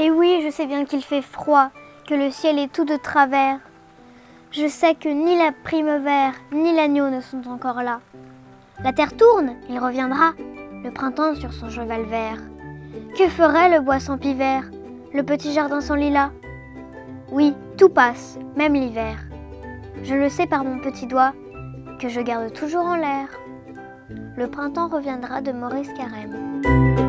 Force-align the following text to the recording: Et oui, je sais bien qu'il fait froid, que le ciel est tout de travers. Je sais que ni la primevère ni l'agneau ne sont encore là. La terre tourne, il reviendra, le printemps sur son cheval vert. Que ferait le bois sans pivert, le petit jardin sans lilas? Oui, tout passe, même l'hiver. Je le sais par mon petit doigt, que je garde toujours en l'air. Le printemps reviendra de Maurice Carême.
Et 0.00 0.10
oui, 0.10 0.42
je 0.44 0.50
sais 0.50 0.66
bien 0.66 0.84
qu'il 0.84 1.02
fait 1.02 1.22
froid, 1.22 1.70
que 2.08 2.14
le 2.14 2.30
ciel 2.30 2.58
est 2.58 2.72
tout 2.72 2.84
de 2.84 2.96
travers. 2.96 3.60
Je 4.50 4.66
sais 4.66 4.94
que 4.94 5.08
ni 5.08 5.38
la 5.38 5.52
primevère 5.52 6.34
ni 6.52 6.74
l'agneau 6.74 7.10
ne 7.10 7.20
sont 7.20 7.48
encore 7.48 7.82
là. 7.82 8.00
La 8.82 8.92
terre 8.92 9.16
tourne, 9.16 9.54
il 9.68 9.78
reviendra, 9.78 10.32
le 10.82 10.90
printemps 10.90 11.36
sur 11.36 11.52
son 11.52 11.70
cheval 11.70 12.02
vert. 12.02 12.38
Que 13.16 13.28
ferait 13.28 13.70
le 13.70 13.80
bois 13.80 14.00
sans 14.00 14.18
pivert, 14.18 14.64
le 15.12 15.22
petit 15.22 15.52
jardin 15.52 15.80
sans 15.80 15.94
lilas? 15.94 16.30
Oui, 17.30 17.54
tout 17.78 17.88
passe, 17.88 18.36
même 18.56 18.74
l'hiver. 18.74 19.18
Je 20.02 20.14
le 20.14 20.28
sais 20.28 20.46
par 20.48 20.64
mon 20.64 20.80
petit 20.80 21.06
doigt, 21.06 21.32
que 22.00 22.08
je 22.08 22.20
garde 22.20 22.52
toujours 22.52 22.84
en 22.84 22.96
l'air. 22.96 23.28
Le 24.36 24.48
printemps 24.48 24.88
reviendra 24.88 25.40
de 25.40 25.52
Maurice 25.52 25.92
Carême. 25.96 27.03